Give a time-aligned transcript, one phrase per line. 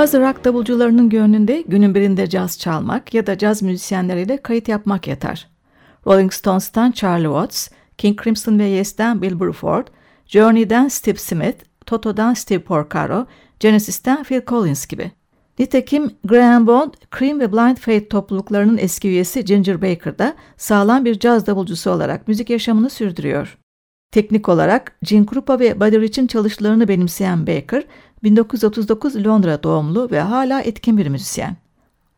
[0.00, 5.48] Bazı rock davulcularının gönlünde günün birinde caz çalmak ya da caz müzisyenleriyle kayıt yapmak yeter.
[6.06, 7.68] Rolling Stones'tan Charlie Watts,
[7.98, 9.86] King Crimson ve Yes'ten Bill Bruford,
[10.26, 13.26] Journey'den Steve Smith, Toto'dan Steve Porcaro,
[13.58, 15.10] Genesis'ten Phil Collins gibi.
[15.58, 21.18] Nitekim Graham Bond, Cream ve Blind Faith topluluklarının eski üyesi Ginger Baker da sağlam bir
[21.18, 23.58] caz davulcusu olarak müzik yaşamını sürdürüyor.
[24.12, 27.84] Teknik olarak Gene Krupa ve Buddy Rich'in çalışmalarını benimseyen Baker,
[28.22, 31.56] 1939 Londra doğumlu ve hala etkin bir müzisyen.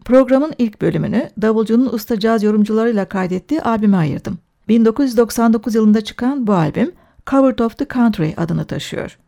[0.04, 4.38] Programın ilk bölümünü davulcunun usta caz yorumcularıyla kaydettiği albüme ayırdım.
[4.68, 6.92] 1999 yılında çıkan bu albüm
[7.26, 9.18] Covered of the Country adını taşıyor.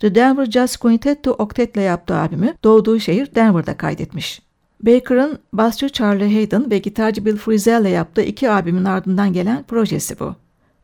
[0.00, 4.42] The Denver Jazz Quintetto Octet ile yaptığı albümü doğduğu şehir Denver'da kaydetmiş.
[4.82, 10.20] Baker'ın basçı Charlie Hayden ve gitarcı Bill Frisell ile yaptığı iki albümün ardından gelen projesi
[10.20, 10.34] bu.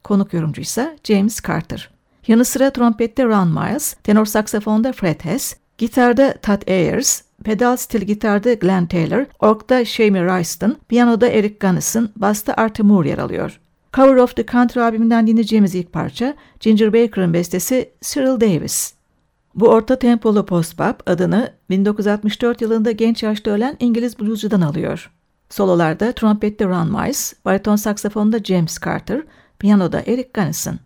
[0.05, 1.96] Konuk yorumcu ise James Carter.
[2.29, 8.55] Yanı sıra trompette Ron Miles, tenor saksafonda Fred Hess, gitarda Todd Ayers, pedal stil gitarda
[8.55, 13.61] Glenn Taylor, orkta Shamie Ryston, piyanoda Eric Gunnison, basta Artie Moore yer alıyor.
[13.93, 18.95] Cover of the Country albümünden dinleyeceğimiz ilk parça Ginger Baker'ın bestesi Cyril Davis.
[19.55, 25.11] Bu orta tempolu post-bop adını 1964 yılında genç yaşta ölen İngiliz bluescudan alıyor.
[25.51, 29.23] Sololarda trompette Ron Miles, bariton saksafonda James Carter,
[29.59, 30.79] piyanoda Eric Gunnison.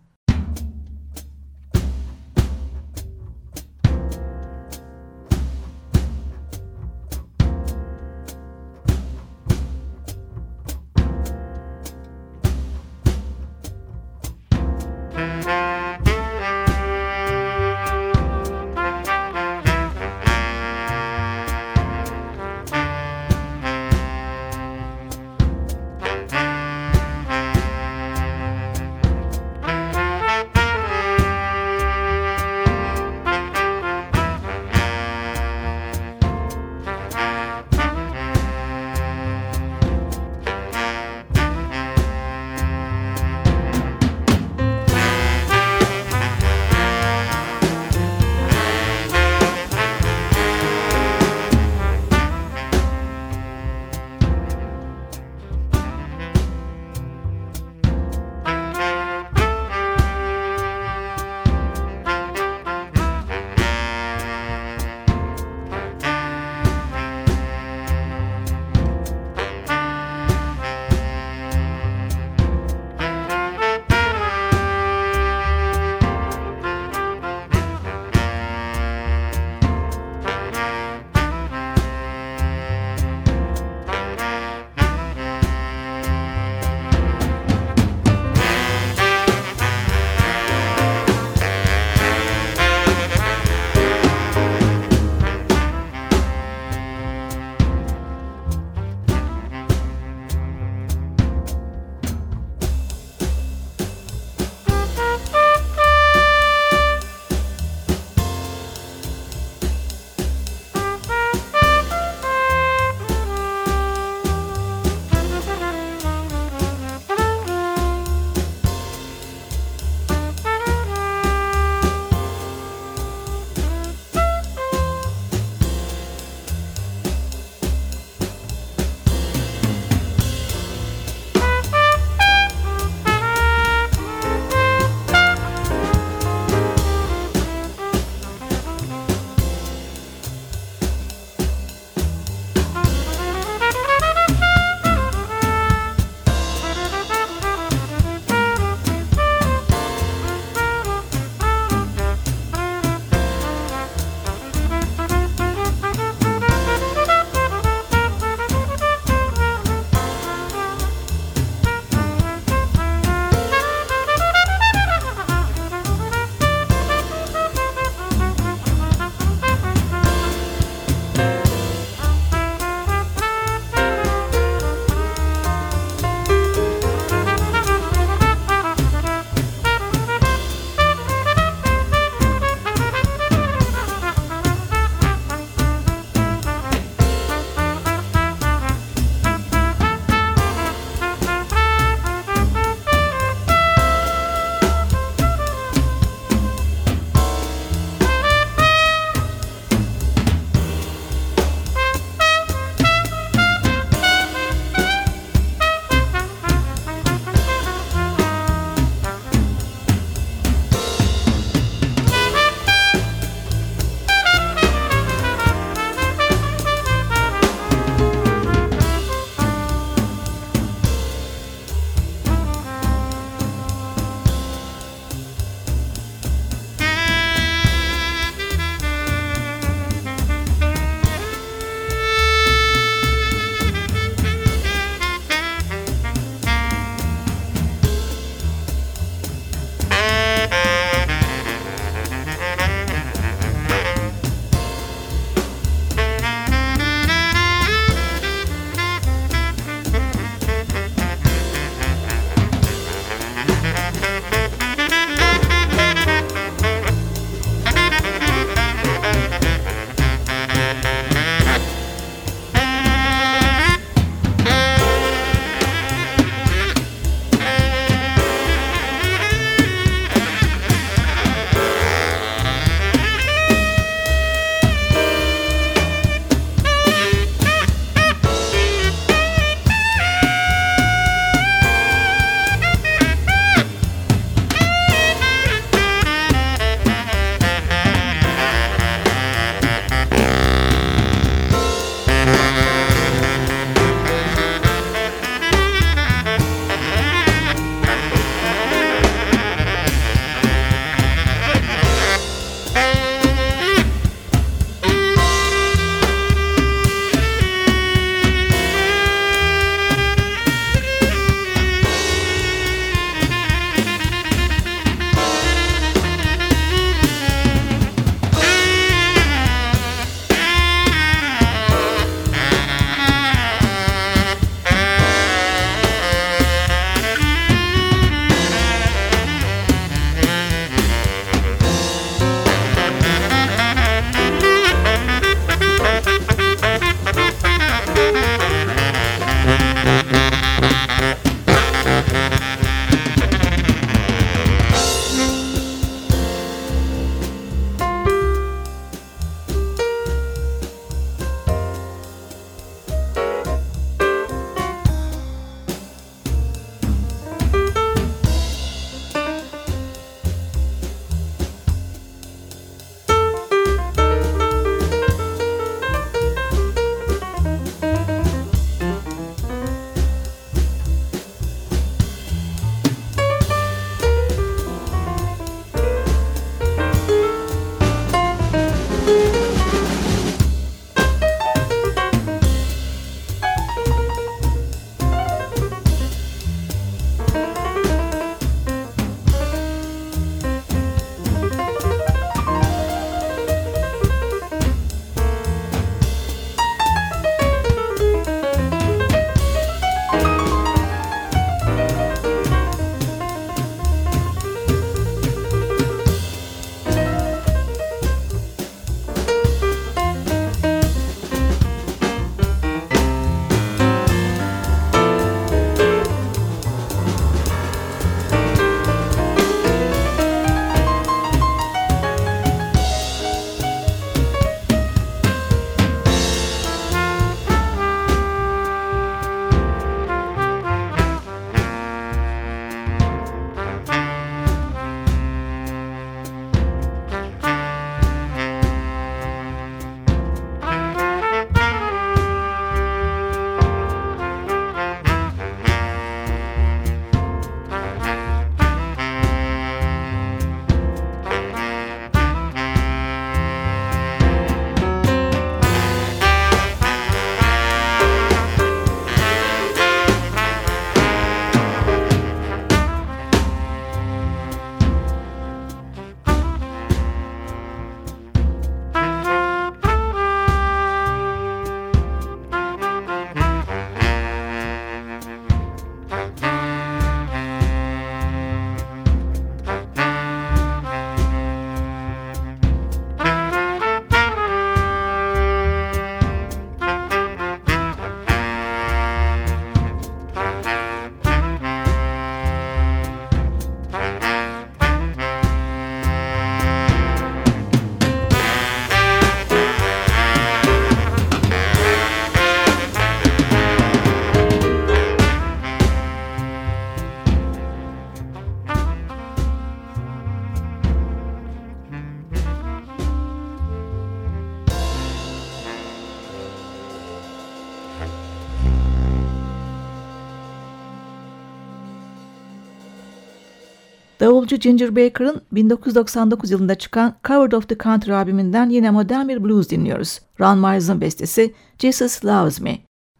[524.41, 529.69] Davulcu Ginger Baker'ın 1999 yılında çıkan Covered of the Country albümünden yine modern bir blues
[529.69, 530.19] dinliyoruz.
[530.39, 532.77] Ron Miles'ın bestesi Jesus Loves Me.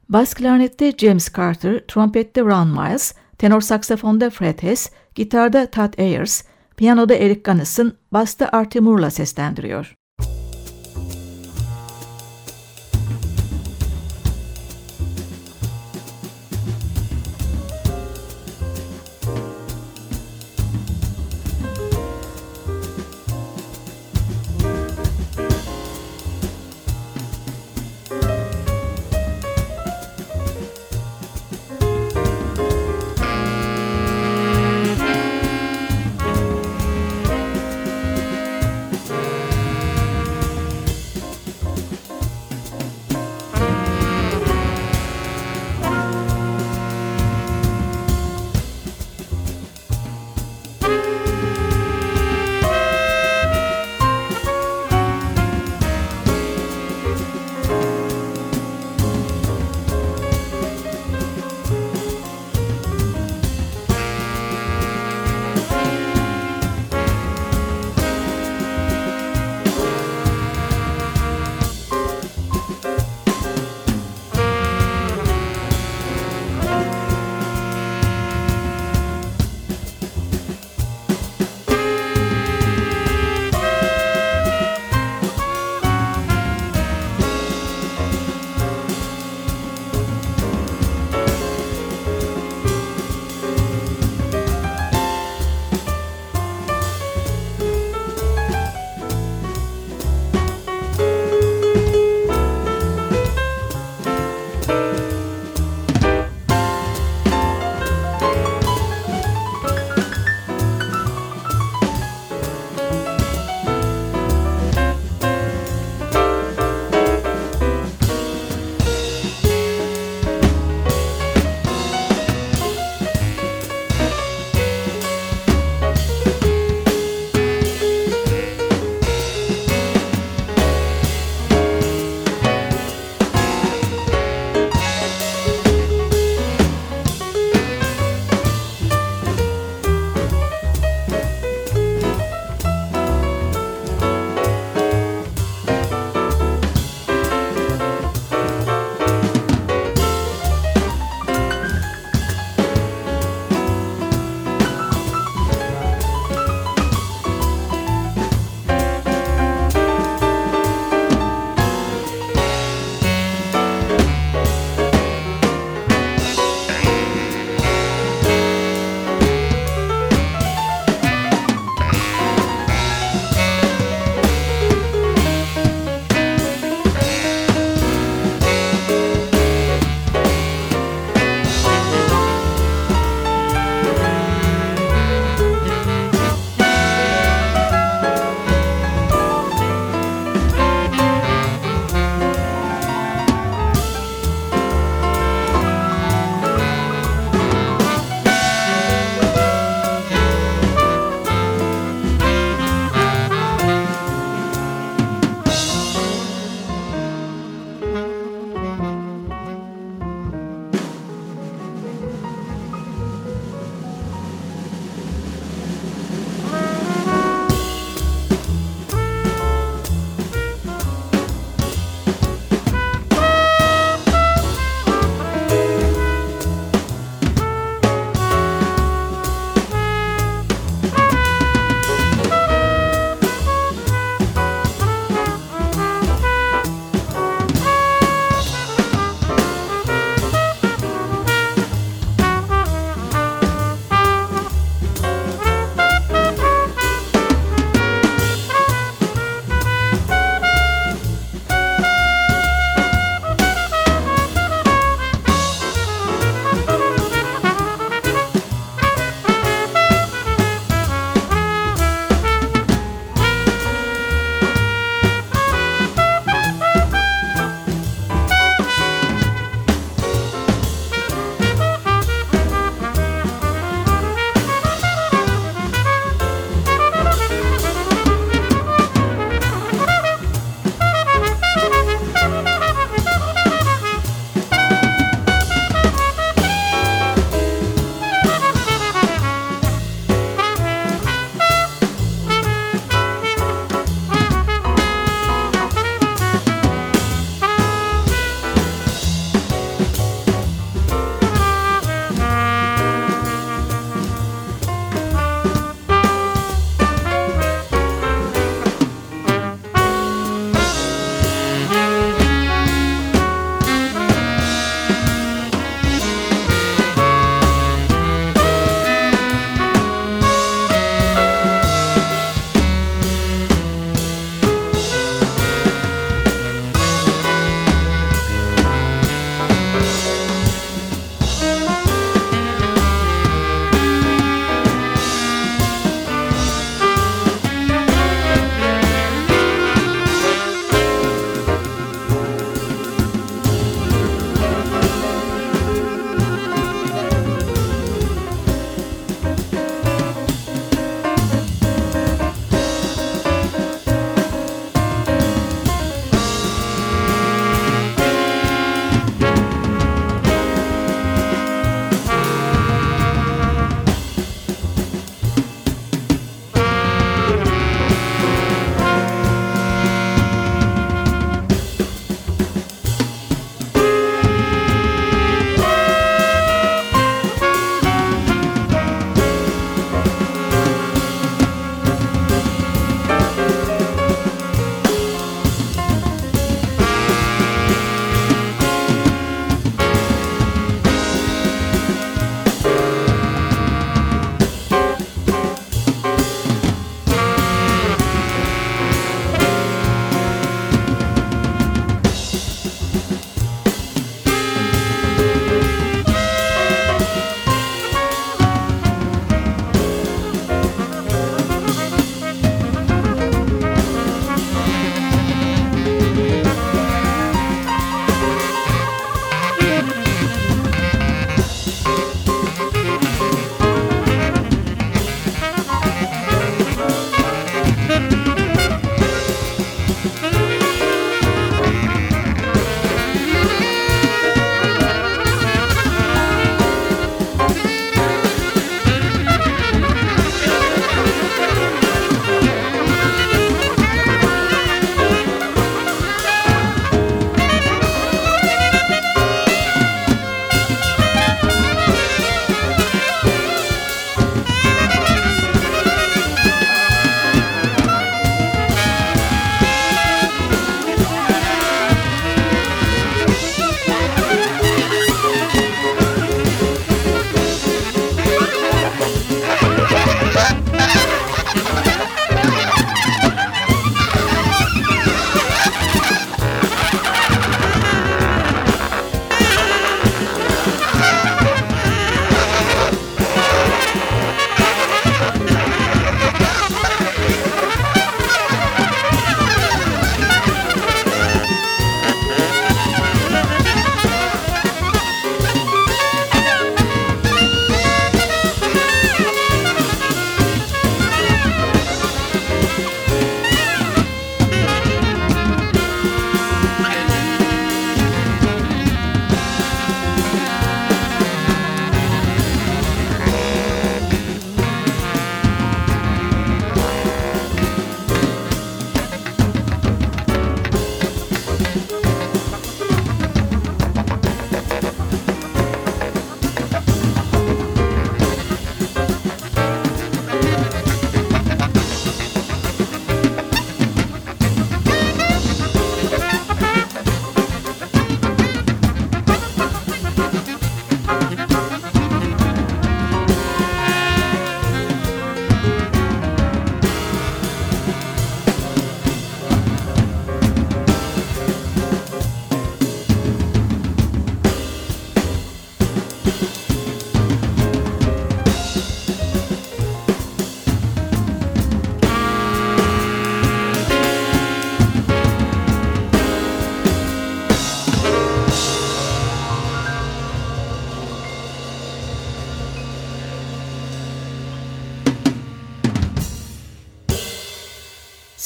[0.09, 6.43] Bas klarnette James Carter, trompette Ron Miles, tenor saksafonda Fred Hess, gitarda Todd Ayers,
[6.77, 9.95] piyanoda Eric Gunnison, basta Artie Moore'la seslendiriyor.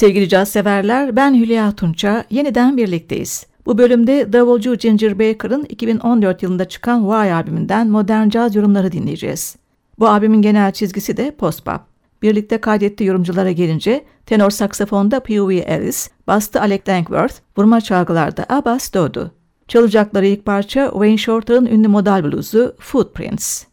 [0.05, 3.45] Sevgili caz severler, ben Hülya Tunça, yeniden birlikteyiz.
[3.65, 9.55] Bu bölümde davulcu Ginger Baker'ın 2014 yılında çıkan Why albümünden modern caz yorumları dinleyeceğiz.
[9.99, 11.81] Bu albümün genel çizgisi de post-pop.
[12.21, 15.55] Birlikte kaydettiği yorumculara gelince tenor saksafonda P.U.V.
[15.55, 19.31] Ellis, bastı Alec Dankworth, vurma çalgılarda Abbas Dodu.
[19.67, 23.63] Çalacakları ilk parça Wayne Shorter'ın ünlü modal bluzu Footprints.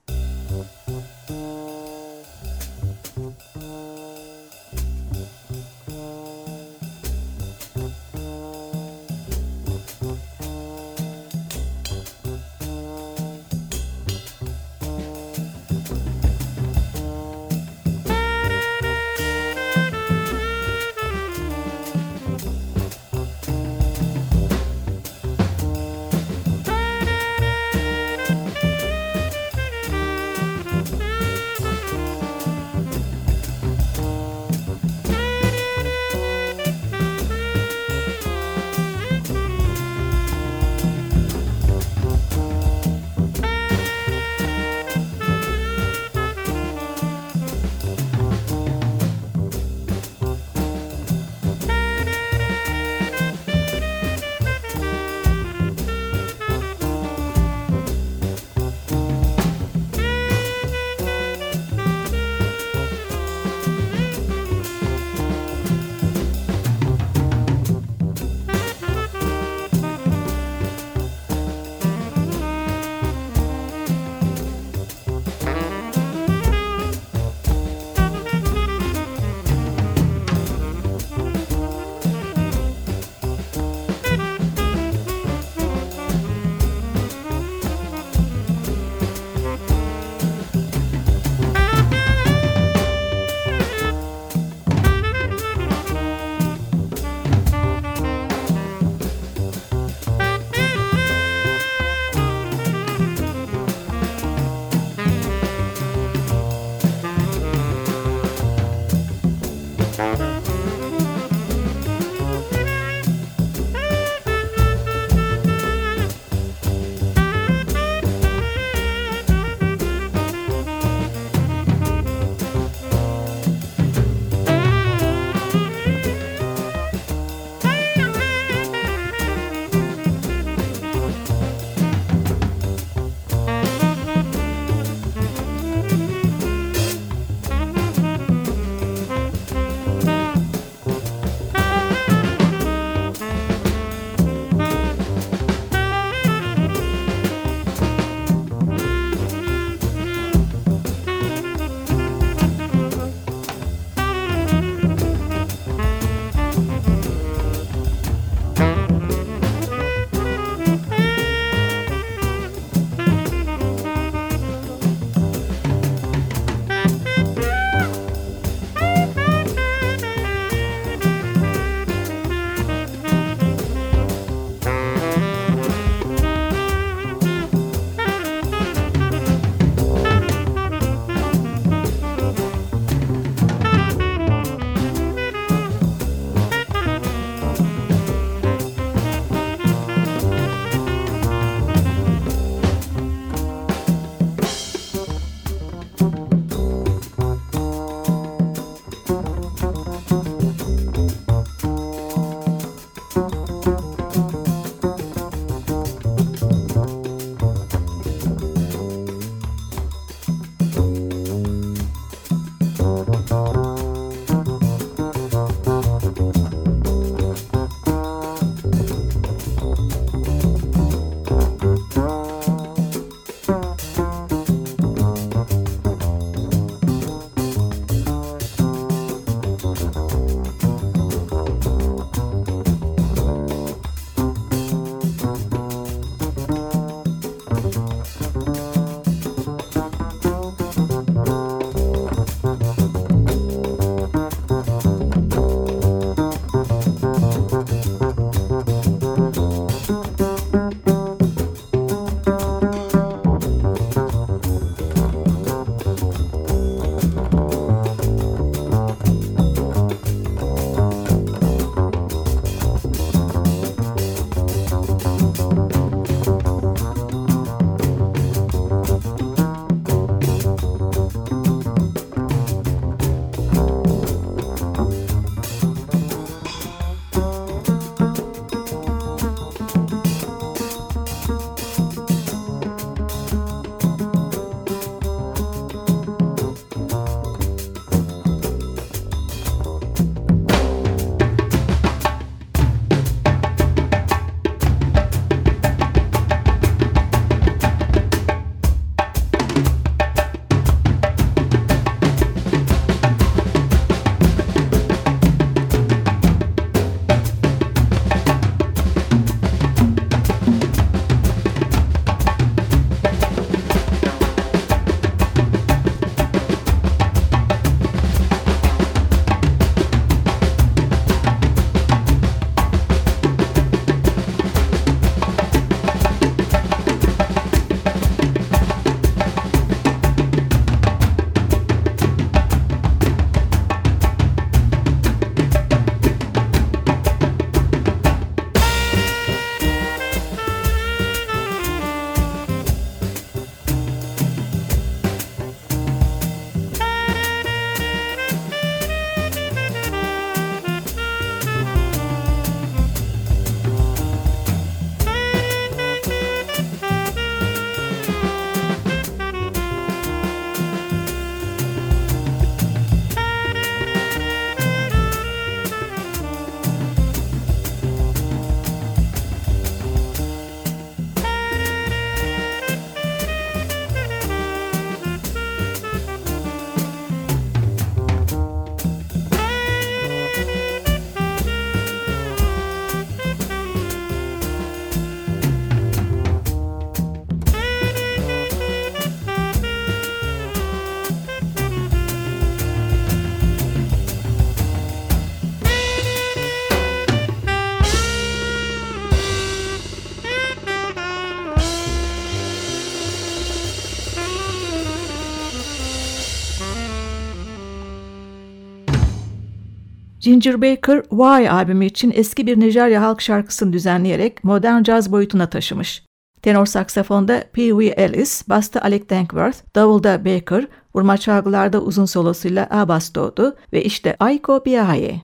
[410.22, 416.02] Ginger Baker, Why albümü için eski bir Nijerya halk şarkısını düzenleyerek modern caz boyutuna taşımış.
[416.42, 423.14] Tenor saksafonda Pee Wee Ellis, basta Alec Dankworth, davulda Baker, vurma çalgılarda uzun solosuyla Abbas
[423.14, 425.22] doğdu ve işte Aiko Biahaye.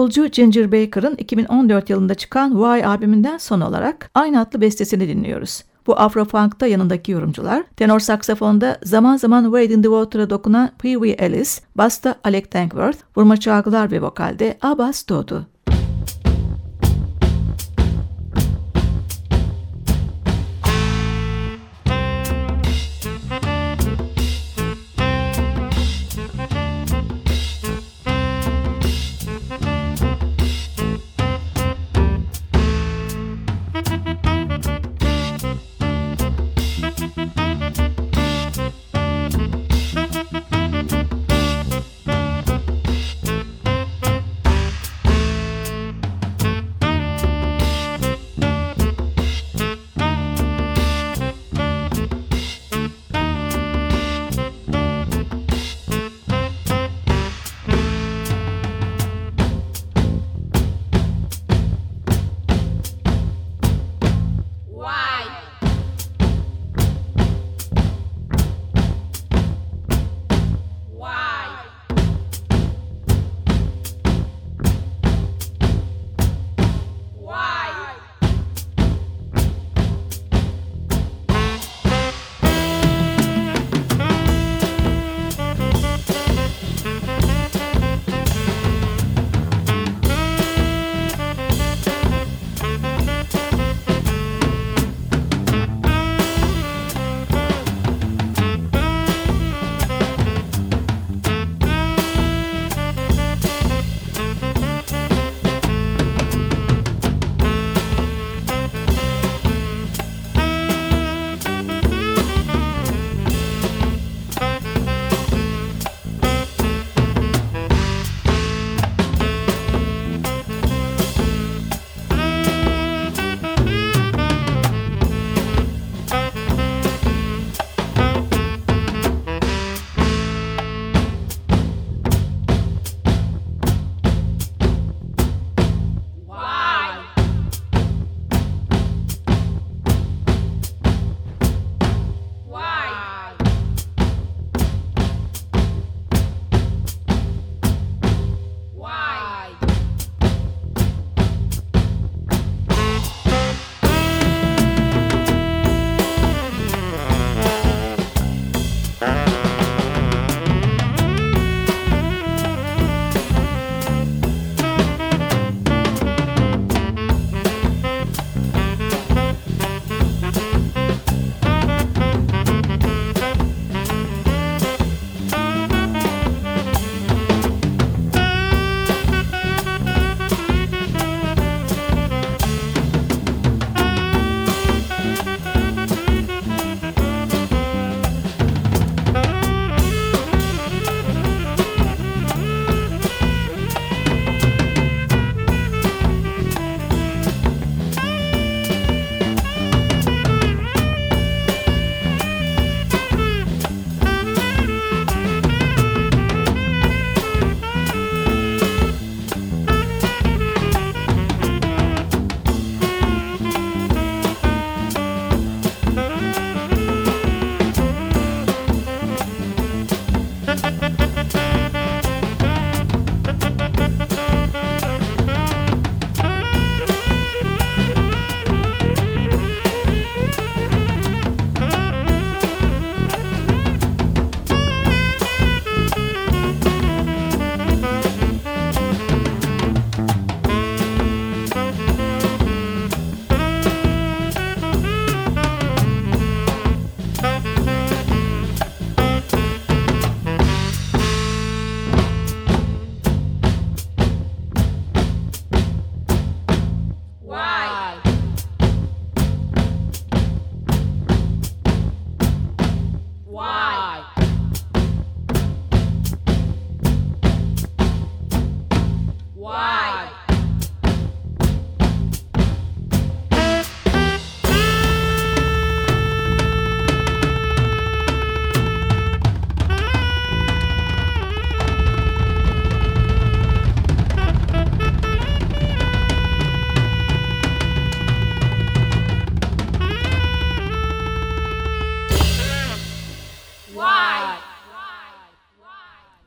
[0.00, 5.62] Davulcu Ginger Baker'ın 2014 yılında çıkan Why albümünden son olarak aynı adlı bestesini dinliyoruz.
[5.86, 11.26] Bu Afrofunk'ta yanındaki yorumcular, tenor saksafonda zaman zaman Wade in the Water'a dokunan Pee Wee
[11.26, 15.46] Ellis, basta Alec Dankworth, vurma çalgılar ve vokalde Abbas Dodu.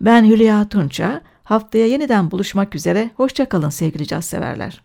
[0.05, 1.21] Ben Hülya Tunça.
[1.43, 4.83] Haftaya yeniden buluşmak üzere, hoşçakalın sevgili caz severler.